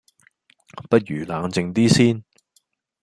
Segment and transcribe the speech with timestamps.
[0.89, 2.23] 不如冷靜啲先